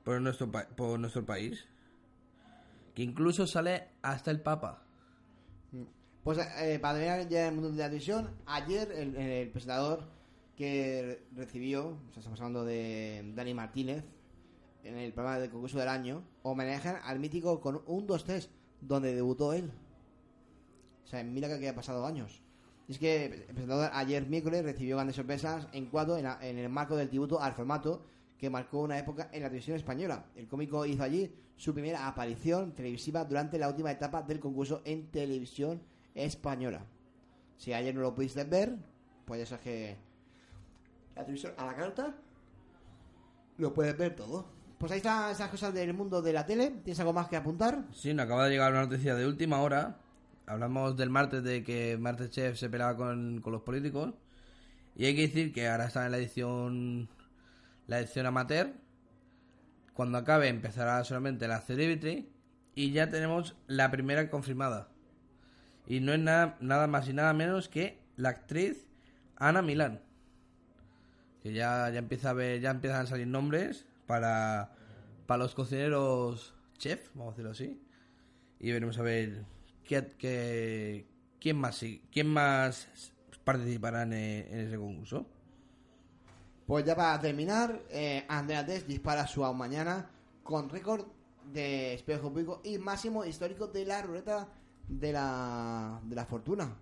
[0.03, 1.65] por nuestro pa- por nuestro país.
[2.95, 4.81] Que incluso sale hasta el Papa.
[6.23, 10.07] Pues eh, para terminar ya el mundo de la televisión, ayer el, presentador
[10.55, 14.03] que recibió, estamos hablando de Dani Martínez,
[14.83, 18.47] en el programa del concurso del año, homenajean al mítico con un 2-3,
[18.81, 19.71] donde debutó él.
[21.03, 22.41] O sea, mira que, ha pasado años.
[22.87, 27.09] Es que el presentador ayer miércoles recibió grandes sorpresas en cuadro en el marco del
[27.09, 28.03] tributo al formato
[28.37, 30.25] que marcó una época en la televisión española.
[30.35, 35.07] El cómico hizo allí su primera aparición televisiva durante la última etapa del concurso en
[35.09, 35.81] televisión
[36.13, 36.85] española.
[37.57, 38.75] Si ayer no lo pudiste ver,
[39.25, 39.97] pues ya sabes que
[41.15, 42.15] la televisión a la carta
[43.57, 44.45] lo puedes ver todo.
[44.77, 46.71] Pues ahí están esas cosas del mundo de la tele.
[46.83, 47.85] ¿Tienes algo más que apuntar?
[47.93, 49.97] Sí, nos acaba de llegar una noticia de última hora.
[50.45, 54.13] Hablamos del martes de que Masterchef se pelaba con, con los políticos.
[54.95, 57.09] Y hay que decir que ahora está en la edición
[57.87, 58.73] la edición amateur.
[59.93, 62.29] Cuando acabe empezará solamente la Celebrity.
[62.75, 64.89] Y ya tenemos la primera confirmada.
[65.87, 68.85] Y no es nada, nada más y nada menos que la actriz
[69.37, 70.01] Ana Milán.
[71.41, 74.71] Que ya, ya empieza a ver, ya empiezan a salir nombres para,
[75.27, 77.81] para los cocineros chef, vamos a decirlo así.
[78.59, 79.45] Y veremos a ver
[79.83, 81.05] qué, qué-
[81.39, 82.89] quién más quién más
[83.43, 85.29] participará en ese concurso.
[86.65, 90.09] Pues ya para terminar, eh, Andrea Tess dispara su mañana
[90.43, 91.05] con récord
[91.53, 94.47] de espejo público y máximo histórico de la ruleta
[94.87, 96.75] de la, de la fortuna,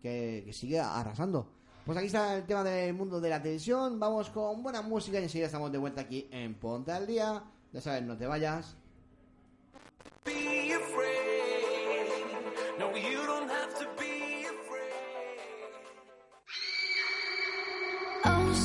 [0.00, 1.46] que, sigue arrasando.
[1.84, 4.00] Pues aquí está el tema del mundo de la televisión.
[4.00, 7.44] Vamos con buena música y enseguida estamos de vuelta aquí en Ponte al Día.
[7.72, 8.76] Ya sabes, no te vayas.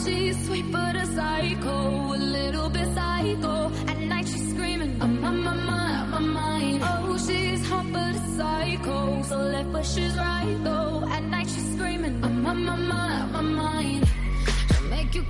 [0.04, 3.72] She's sweet but a psycho, a little bit psycho.
[3.88, 6.82] At night she's screaming, I'm on my mind, on my mind.
[6.84, 11.06] Oh, she's hot but a psycho, so left but she's right though.
[11.10, 14.10] At night she's screaming, I'm on my mind, on my mind.
[14.68, 15.24] She'll make you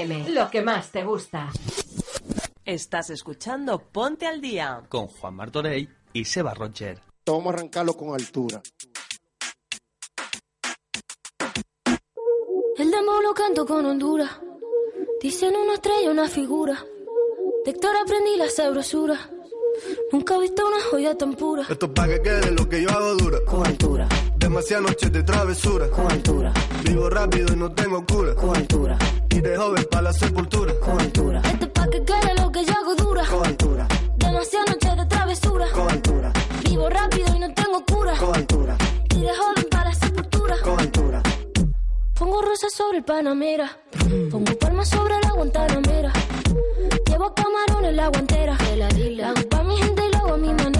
[0.00, 1.50] FM, lo que más te gusta.
[2.64, 4.82] Estás escuchando Ponte al Día.
[4.88, 7.00] Con Juan Martorey y Seba Roger.
[7.26, 8.62] Vamos a arrancarlo con altura.
[12.76, 14.30] El demo lo canto con Honduras.
[15.20, 16.82] Dicen una estrella, una figura.
[17.64, 19.18] De Héctor aprendí la sabrosura.
[20.12, 21.66] Nunca he visto una joya tan pura.
[21.68, 23.38] Esto es pa' que quede lo que yo hago dura.
[23.46, 24.08] Con altura.
[24.36, 25.90] Demasiadas noches de travesura.
[25.90, 26.52] Con altura.
[26.84, 28.34] Vivo rápido y no tengo cura.
[28.34, 28.98] Con altura.
[29.30, 30.72] Y de joven para la sepultura.
[30.80, 31.40] Con altura.
[31.44, 33.24] Esto es pa' que quede lo que yo hago dura.
[33.26, 33.88] Con altura.
[34.16, 35.66] Demasiadas noches de travesura.
[35.72, 36.32] Con altura.
[36.64, 38.14] Vivo rápido y no tengo cura.
[38.18, 38.76] Con altura.
[39.14, 40.56] Y de joven para la sepultura.
[40.62, 41.22] Con altura.
[42.14, 43.70] Pongo rosas sobre el Panamera.
[44.30, 46.12] Pongo palmas sobre la Guantanamera.
[47.06, 48.56] Llevo camarones la guantera.
[48.76, 50.79] La hago pa' mi gente y lo hago a mi manera.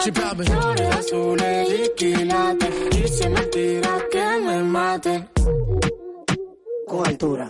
[0.00, 0.44] Y si es mentira que me mate.
[0.44, 0.44] Sí, papi.
[0.44, 2.74] Flores azules y quilates.
[2.96, 5.28] Y si mentira que me mate.
[6.86, 7.48] Con altura.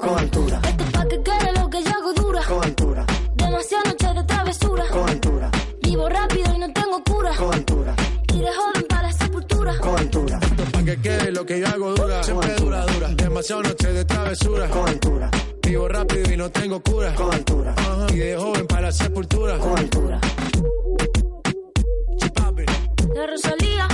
[0.00, 0.60] Con altura.
[0.64, 2.42] Esto es pa' que quede lo que yo hago dura.
[2.46, 3.06] Con altura.
[3.34, 4.84] Demasiadas noches de travesura.
[4.90, 5.50] Con altura.
[5.82, 7.36] Vivo rápido y no tengo cura.
[7.36, 7.94] Con altura.
[8.32, 9.78] Y de joven para la sepultura.
[9.78, 10.40] Con altura.
[10.92, 12.22] Que quede lo que yo hago dura.
[12.22, 13.08] Siempre dura, dura.
[13.08, 14.68] Demasiado noche de travesura.
[14.68, 15.30] Con altura.
[15.62, 17.14] Vivo rápido y no tengo cura.
[17.14, 17.74] Con altura.
[17.78, 18.06] Ajá.
[18.12, 19.56] Y de joven para la sepultura.
[19.58, 20.20] Con altura.
[23.14, 23.88] La Rosalía.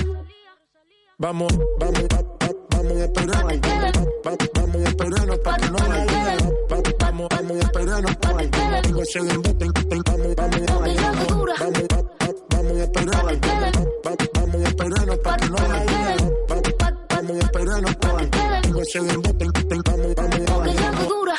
[1.19, 3.53] Vamos, vamos, va- va- vamos a esperarnos.
[3.53, 5.79] Va- va- Vamos a esperarnos para que no.
[5.79, 9.67] Va- Vamos, vamos a esperarnos para que ese embuste.
[10.05, 13.78] Vamos, vamos, vamos, va- va- vamos a esperarnos.
[18.95, 19.23] Vamos,
[20.17, 21.35] vamos, que dura.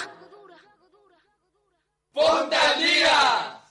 [2.13, 3.61] ¡Ponte al día!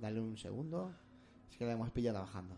[0.00, 0.94] Dale un segundo.
[1.50, 2.54] Es que la hemos pillado trabajando.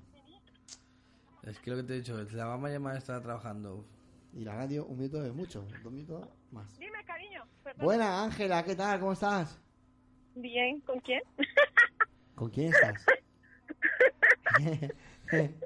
[1.43, 3.85] Es que lo que te he dicho, la mamá llamada está trabajando.
[4.33, 5.67] Y la radio, un minuto es mucho.
[5.83, 6.79] Dos minutos más.
[6.79, 7.45] Dime, cariño.
[7.65, 7.85] perdón.
[7.85, 9.01] Buena, Ángela, ¿qué tal?
[9.01, 9.61] ¿Cómo estás?
[10.37, 11.21] Bien, ¿con quién?
[12.35, 13.05] ¿Con quién estás?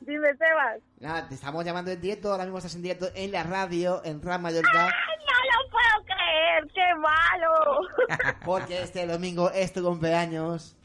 [0.00, 0.80] Dime, Sebas.
[1.00, 2.30] Nada, te estamos llamando en directo.
[2.30, 4.86] Ahora mismo estás en directo en la radio, en RAM Mallorca.
[4.86, 6.68] ¡Ay, no lo puedo creer!
[6.74, 7.88] ¡Qué malo!
[8.44, 10.76] Porque este domingo es tu cumpleaños.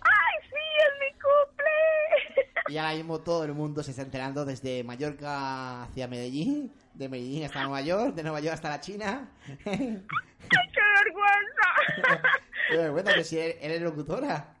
[0.00, 2.44] ¡Ay, sí, es mi cumple!
[2.68, 7.44] Y ahora mismo todo el mundo se está enterando desde Mallorca hacia Medellín, de Medellín
[7.44, 9.28] hasta Nueva York, de Nueva York hasta la China.
[9.64, 10.04] ¡Ay,
[10.48, 12.22] qué vergüenza!
[12.68, 14.52] Qué vergüenza que si eres, eres locutora.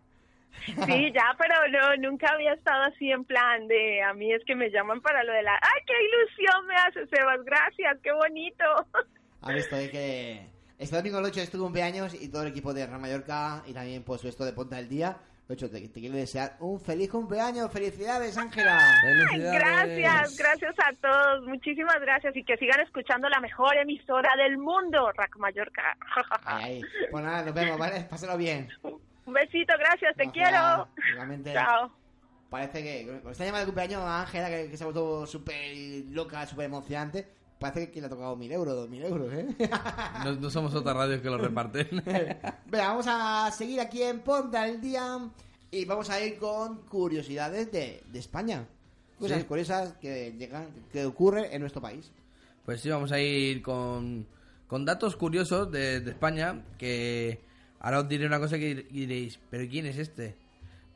[0.66, 4.56] Sí, ya, pero no, nunca había estado así en plan de a mí es que
[4.56, 5.52] me llaman para lo de la...
[5.52, 7.44] ¡Ay, qué ilusión me hace, Sebas!
[7.44, 8.64] Gracias, qué bonito.
[9.42, 10.46] A ver, esto de que...
[10.78, 13.72] Este domingo el 8 es tu cumpleaños y todo el equipo de Real Mallorca y
[13.72, 15.16] también pues esto de Ponta del Día.
[15.48, 17.70] Ocho, te, te quiero desear un feliz cumpleaños.
[17.70, 18.80] ¡Felicidades, Ángela!
[19.32, 21.46] Gracias, gracias a todos.
[21.46, 25.96] Muchísimas gracias y que sigan escuchando la mejor emisora del mundo, Rack Mallorca.
[27.10, 28.00] Pues nada, nos vemos, ¿vale?
[28.10, 28.68] Pásalo bien.
[28.82, 30.32] Un besito, gracias, te Gracias.
[30.32, 30.88] quiero.
[31.12, 31.52] Igualmente.
[31.52, 31.92] Chao.
[32.50, 35.76] Parece que con esta llamada de cumpleaños a Ángela, que, que se ha vuelto súper
[36.10, 37.26] loca, súper emocionante,
[37.58, 39.46] parece que le ha tocado mil euros, dos mil euros, ¿eh?
[40.24, 41.88] No, no somos otra radio que lo reparten.
[42.04, 45.18] Venga, vamos a seguir aquí en Ponta el Día
[45.70, 48.66] y vamos a ir con curiosidades de, de España.
[49.18, 49.44] Cosas Sí.
[49.44, 52.12] curiosas que llegan, que ocurren en nuestro país.
[52.64, 54.26] Pues sí, vamos a ir con,
[54.66, 57.40] con datos curiosos de, de España, que
[57.80, 60.36] ahora os diré una cosa que diréis, pero ¿quién es este?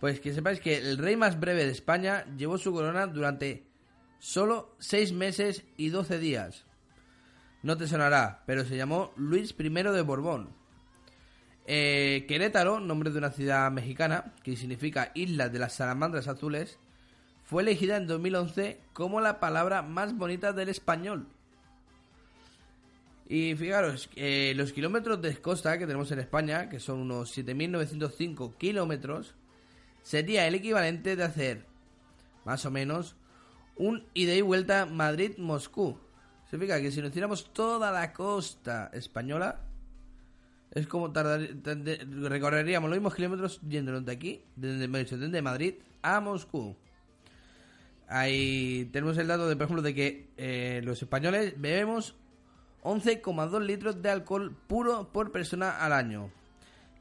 [0.00, 3.69] Pues que sepáis que el rey más breve de España llevó su corona durante
[4.20, 6.64] solo 6 meses y 12 días.
[7.62, 10.50] No te sonará, pero se llamó Luis I de Borbón.
[11.66, 16.78] Eh, Querétaro, nombre de una ciudad mexicana, que significa Isla de las Salamandras Azules,
[17.44, 21.26] fue elegida en 2011 como la palabra más bonita del español.
[23.28, 28.56] Y fijaros, eh, los kilómetros de costa que tenemos en España, que son unos 7.905
[28.56, 29.34] kilómetros,
[30.02, 31.66] sería el equivalente de hacer,
[32.44, 33.16] más o menos,
[33.80, 35.98] un ida y vuelta Madrid-Moscú.
[36.50, 39.60] Significa que si nos hiciéramos toda la costa española,
[40.70, 46.76] es como tardar, recorreríamos los mismos kilómetros yéndonos de aquí, desde Madrid a Moscú.
[48.06, 52.16] Ahí tenemos el dato de, por ejemplo, de que eh, los españoles bebemos
[52.82, 56.30] 11,2 litros de alcohol puro por persona al año,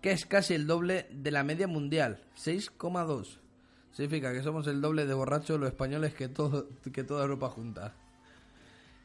[0.02, 3.49] que es casi el doble de la media mundial, 6,2.
[3.92, 7.94] Significa que somos el doble de borrachos los españoles que, todo, que toda Europa junta.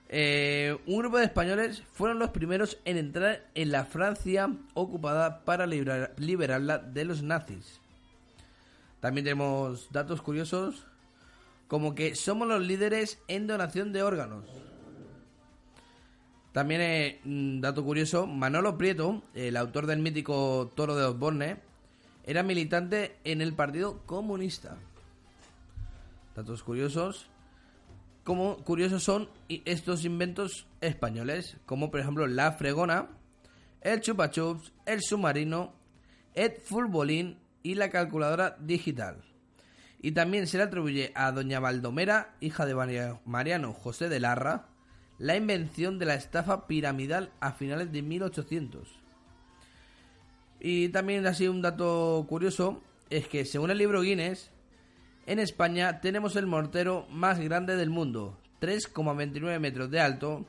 [0.08, 5.66] Eh, un grupo de españoles fueron los primeros en entrar en la Francia ocupada para
[5.66, 7.80] librar- liberarla de los nazis.
[9.00, 10.86] También tenemos datos curiosos
[11.66, 14.44] como que somos los líderes en donación de órganos.
[16.52, 21.56] También, eh, un dato curioso, Manolo Prieto, el autor del mítico Toro de Osborne,
[22.26, 24.76] era militante en el Partido Comunista.
[26.34, 27.28] Datos curiosos.
[28.24, 33.08] Como curiosos son estos inventos españoles, como por ejemplo la fregona,
[33.82, 35.74] el chupa chups, el submarino,
[36.32, 39.22] el futbolín y la calculadora digital.
[40.00, 44.68] Y también se le atribuye a doña Baldomera, hija de Mariano José de Larra,
[45.18, 49.03] la invención de la estafa piramidal a finales de 1800.
[50.66, 54.50] Y también así un dato curioso es que según el libro Guinness,
[55.26, 60.46] en España tenemos el mortero más grande del mundo, 3,29 metros de alto,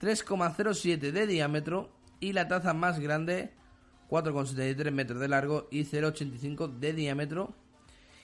[0.00, 3.50] 3,07 de diámetro y la taza más grande,
[4.08, 7.52] 4,73 metros de largo y 0,85 de diámetro.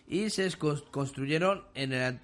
[0.07, 0.49] Y se
[0.93, 2.21] construyeron en el-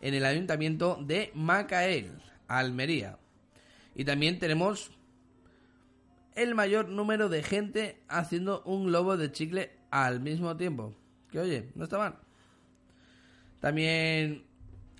[0.00, 2.12] en el ayuntamiento de Macael,
[2.48, 3.18] Almería.
[3.94, 4.90] Y también tenemos
[6.34, 10.94] el mayor número de gente haciendo un globo de chicle al mismo tiempo.
[11.30, 12.18] Que oye, no está mal.
[13.60, 14.44] También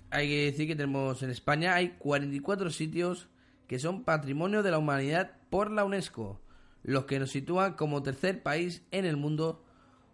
[0.09, 3.27] hay que decir que tenemos en España hay 44 sitios
[3.67, 6.39] que son patrimonio de la humanidad por la UNESCO,
[6.83, 9.63] los que nos sitúan como tercer país en el mundo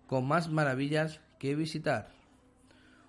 [0.08, 2.10] con más maravillas que visitar.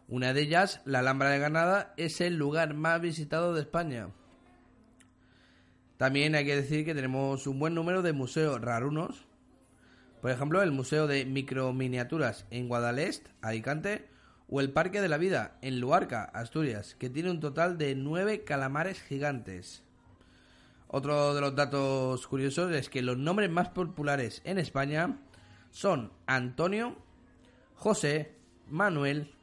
[0.08, 4.08] Una de ellas, la Alhambra de Granada, es el lugar más visitado de España.
[6.00, 9.26] También hay que decir que tenemos un buen número de museos rarunos.
[10.22, 14.08] Por ejemplo, el Museo de Microminiaturas en Guadalest, Alicante,
[14.48, 18.44] o el Parque de la Vida en Luarca, Asturias, que tiene un total de nueve
[18.44, 19.82] calamares gigantes.
[20.88, 25.18] Otro de los datos curiosos es que los nombres más populares en España
[25.70, 26.96] son Antonio,
[27.74, 28.36] José,
[28.70, 29.34] Manuel,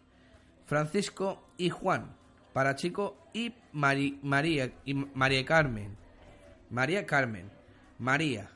[0.66, 2.16] Francisco y Juan,
[2.52, 6.07] para chico, y María, y María Carmen.
[6.70, 7.50] María Carmen,
[8.00, 8.50] María,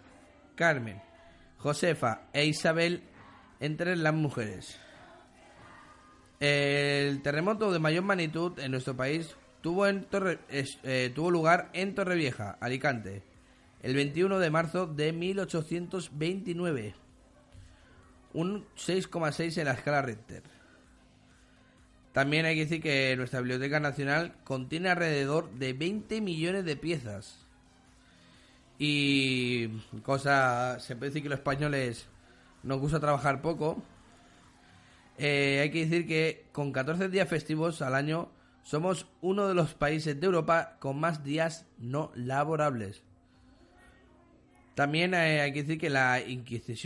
[0.55, 1.01] Carmen,
[1.57, 3.03] Josefa e Isabel
[3.59, 4.77] entre las mujeres.
[6.39, 11.93] El terremoto de mayor magnitud en nuestro país tuvo, en Torre- eh, tuvo lugar en
[11.93, 13.23] Torrevieja, Alicante,
[13.83, 16.95] el 21 de marzo de 1829.
[18.33, 20.43] un 6,6 en la escala Richter.
[22.13, 27.40] También hay que decir que nuestra Biblioteca Nacional contiene alrededor de 20 millones de piezas.
[28.83, 29.67] Y
[30.01, 32.07] cosa, se puede decir que los españoles
[32.63, 33.83] nos gusta trabajar poco.
[35.19, 38.31] Eh, hay que decir que con 14 días festivos al año
[38.63, 43.03] somos uno de los países de Europa con más días no laborables.
[44.73, 46.19] También eh, hay que decir que la,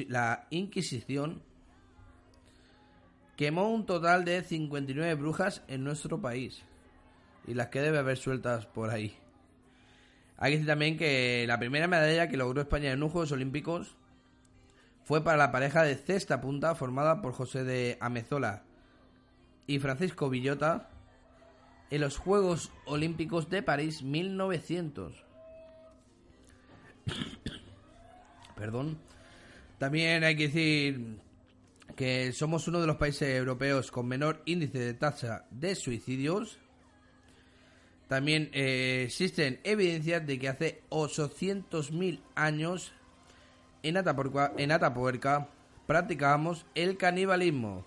[0.10, 1.44] la Inquisición
[3.38, 6.62] quemó un total de 59 brujas en nuestro país.
[7.48, 9.18] Y las que debe haber sueltas por ahí.
[10.38, 13.96] Hay que decir también que la primera medalla que logró España en unos Juegos Olímpicos
[15.04, 18.64] fue para la pareja de cesta punta formada por José de Amezola
[19.68, 20.90] y Francisco Villota
[21.90, 25.24] en los Juegos Olímpicos de París 1900.
[28.56, 28.98] Perdón.
[29.78, 31.20] También hay que decir
[31.96, 36.58] que somos uno de los países europeos con menor índice de tasa de suicidios.
[38.08, 42.94] También eh, existen evidencias de que hace 800.000 años
[43.82, 45.50] en Atapuerca, en Atapuerca
[45.88, 47.86] practicábamos el canibalismo.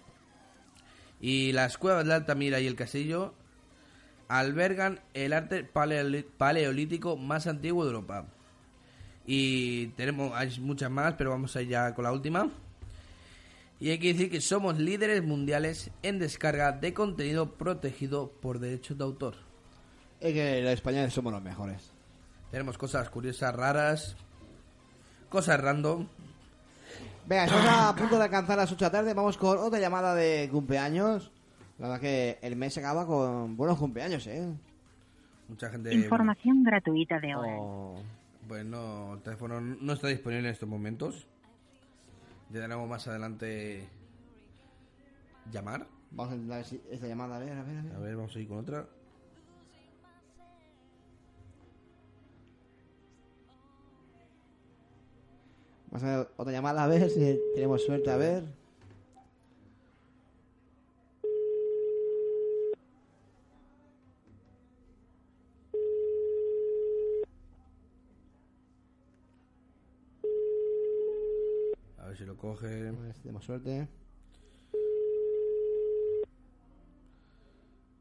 [1.21, 3.35] Y las cuevas de Altamira y el Castillo
[4.29, 8.27] albergan el arte paleolítico más antiguo de Europa.
[9.27, 12.51] Y tenemos hay muchas más, pero vamos a ir ya con la última.
[13.81, 18.99] Y hay que decir que somos líderes mundiales en descarga de contenido protegido por derechos
[18.99, 19.48] de autor.
[20.21, 21.93] Es que los españoles somos los mejores.
[22.51, 24.17] Tenemos cosas curiosas, raras,
[25.29, 26.09] cosas random.
[27.27, 29.15] Venga, estamos a punto de alcanzar las 8 de la tarde.
[29.15, 31.31] Vamos con otra llamada de cumpleaños.
[31.79, 34.53] La verdad que el mes se acaba con buenos cumpleaños, ¿eh?
[35.49, 35.95] Mucha gente.
[35.95, 37.57] Información gratuita de hora.
[37.59, 38.03] Oh,
[38.49, 41.29] bueno, el teléfono no está disponible en estos momentos.
[42.51, 43.89] Ya tenemos más adelante
[45.53, 45.87] llamar.
[46.11, 47.95] Vamos a intentar esta llamada, a ver, a ver, a ver.
[47.95, 48.87] A ver, vamos a ir con otra.
[55.91, 58.45] Vamos a ver otra llamada, a ver si tenemos suerte, a ver.
[71.99, 72.89] A ver si lo coge.
[72.89, 73.89] A ver si tenemos suerte.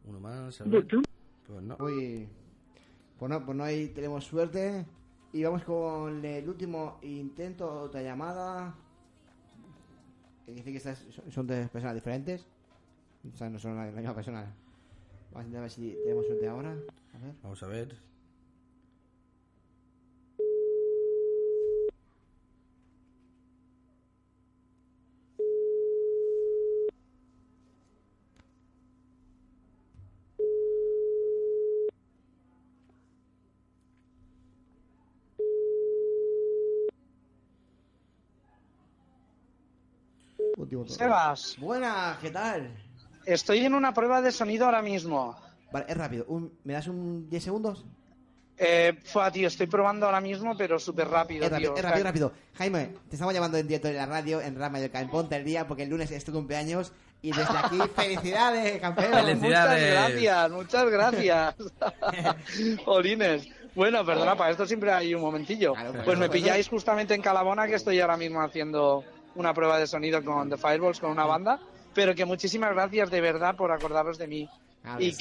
[0.05, 0.59] Uno más.
[0.59, 0.88] A ver.
[1.47, 1.77] Pues no.
[1.79, 2.27] Uy.
[3.17, 4.85] Pues no, pues no hay, tenemos suerte.
[5.34, 8.75] Y vamos con el último intento, otra llamada.
[10.45, 12.47] Que dice que estas son- de personas diferentes.
[13.34, 14.53] O sea, no son la misma persona.
[15.32, 16.71] Vamos a intentar ver si tenemos suerte ahora.
[17.13, 17.34] A ver.
[17.43, 17.97] Vamos a ver.
[40.86, 41.55] Sebas.
[41.59, 42.69] Buenas, ¿qué tal?
[43.25, 45.36] Estoy en una prueba de sonido ahora mismo.
[45.71, 46.25] Vale, es rápido.
[46.28, 47.86] Un- ¿Me das un 10 segundos?
[48.59, 51.78] Eh, fua, tío, estoy probando ahora mismo, pero súper rápido, Es rápido, tío.
[51.78, 52.32] es rápido, rápido.
[52.55, 55.43] Jaime, te estamos llamando en directo en la radio, en Radio Mallorca, en Ponte el
[55.43, 56.91] Día, porque el lunes es tu cumpleaños.
[57.21, 59.11] Y desde aquí, felicidades, campeón.
[59.39, 61.55] Muchas gracias, muchas gracias.
[62.86, 63.47] Jolines.
[63.75, 65.73] Bueno, perdona, para esto siempre hay un momentillo.
[66.03, 69.03] Pues me pilláis justamente en Calabona, que estoy ahora mismo haciendo
[69.38, 71.59] una prueba de sonido con The Fireballs, con una banda.
[71.93, 74.49] Pero que muchísimas gracias de verdad por acordaros de mí.
[74.83, 75.17] Claro y que sí,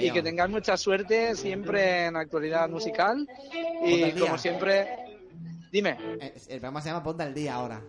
[0.00, 3.28] que, y que tengáis mucha suerte siempre en actualidad musical.
[3.84, 5.18] Y como siempre,
[5.70, 5.98] dime.
[6.20, 7.80] Eh, El programa se llama Ponte al Día ahora.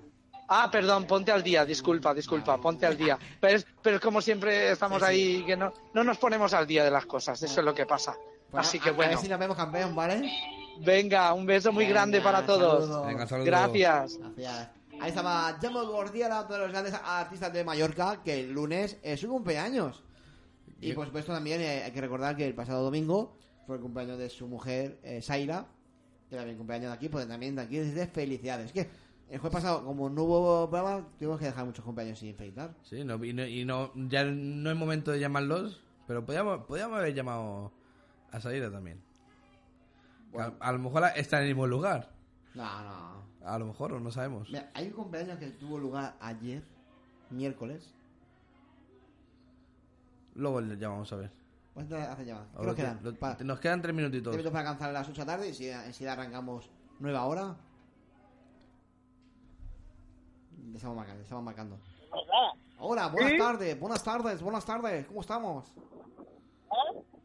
[0.49, 3.17] Ah, perdón, ponte al día, disculpa, disculpa, ponte al día.
[3.41, 7.05] Pero pero como siempre estamos ahí, que no, no nos ponemos al día de las
[7.05, 8.15] cosas, eso es lo que pasa.
[8.49, 10.21] Pues Así a- que A bueno, ver si nos vemos campeón, ¿vale?
[10.79, 12.85] venga, un beso muy grande para todos.
[12.87, 13.07] saludos.
[13.07, 13.25] Venga.
[13.43, 14.17] Gracias.
[14.19, 14.69] Gracias.
[14.99, 19.19] Ahí estaba Jamo Gordiela, uno de los grandes artistas de Mallorca, que el lunes es
[19.19, 20.03] su cumpleaños.
[20.81, 23.35] Y por supuesto también eh, hay que recordar que el pasado domingo
[23.65, 25.65] fue el cumpleaños de su mujer, eh, Saira,
[26.29, 28.71] que también cumpleaños de aquí, pues también de aquí desde felicidades.
[28.71, 28.89] Que
[29.29, 32.73] el jueves pasado, como no hubo programa, tuvimos que dejar muchos cumpleaños sin felicitar.
[32.83, 36.97] Sí, no, y, no, y no- ya no es momento de llamarlos, pero podíamos, podíamos
[36.99, 37.71] haber llamado
[38.31, 39.01] a Saira también.
[40.37, 42.11] A, a lo mejor está en el mismo lugar.
[42.53, 43.26] No, no.
[43.47, 44.49] A lo mejor, o no sabemos.
[44.49, 46.61] Mira, hay un cumpleaños que tuvo lugar ayer,
[47.29, 47.93] miércoles.
[50.35, 51.31] Luego le llamamos a ver.
[51.73, 52.49] ¿Cuánto hace llamadas?
[52.55, 52.99] A ¿Qué nos quedan?
[53.03, 54.31] lo- Pa- nos quedan tres minutitos.
[54.33, 56.69] Tres minutos para alcanzar las 8 de la tarde y si, enseguida arrancamos
[56.99, 57.55] nueva hora.
[60.69, 61.79] Le estamos marcando, le estamos marcando.
[62.79, 63.37] Hola, buenas ¿Sí?
[63.37, 65.05] tardes, buenas tardes, buenas tardes.
[65.07, 65.71] ¿Cómo estamos?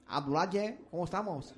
[0.06, 1.54] Abdulaye, ¿cómo estamos?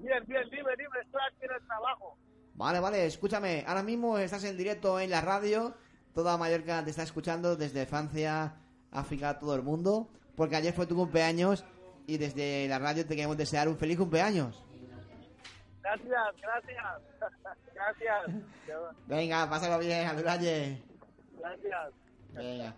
[0.00, 2.16] Bien, bien, dime, dime, estoy aquí en el trabajo.
[2.54, 3.64] Vale, vale, escúchame.
[3.66, 5.74] Ahora mismo estás en directo en la radio.
[6.14, 8.54] Toda Mallorca te está escuchando desde Francia,
[8.92, 10.08] África, todo el mundo.
[10.36, 11.64] Porque ayer fue tu cumpleaños
[12.06, 14.62] y desde la radio te queremos desear un feliz cumpleaños.
[15.82, 16.84] Gracias, gracias.
[17.74, 18.44] gracias.
[19.06, 20.82] Venga, pásalo bien, Abdulaye.
[21.38, 21.92] Gracias.
[22.32, 22.74] Venga.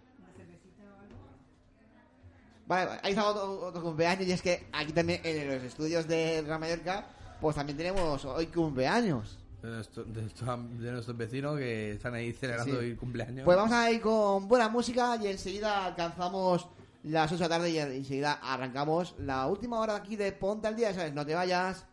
[2.66, 6.42] Vale, ahí está otro, otro cumpleaños y es que aquí también en los estudios de
[6.42, 7.04] Gran Mallorca,
[7.40, 9.38] pues también tenemos hoy cumpleaños.
[9.62, 12.86] De, nuestro- de nuestro- de nuestros vecinos que están ahí celebrando Sí.
[12.86, 13.44] el cumpleaños.
[13.44, 16.68] Pues vamos a ir con buena música y enseguida alcanzamos
[17.02, 20.76] las 8 de la tarde y enseguida arrancamos la última hora aquí de Ponte al
[20.76, 21.12] Día, ¿sabes?
[21.14, 21.84] No te vayas.